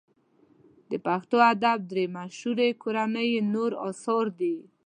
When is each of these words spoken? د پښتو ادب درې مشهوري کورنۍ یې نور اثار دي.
د 0.89 0.91
پښتو 1.05 1.37
ادب 1.53 1.79
درې 1.91 2.05
مشهوري 2.17 2.69
کورنۍ 2.83 3.27
یې 3.35 3.41
نور 3.53 3.71
اثار 3.87 4.25
دي. 4.39 4.55